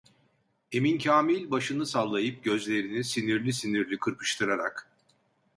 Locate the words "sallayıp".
1.85-2.43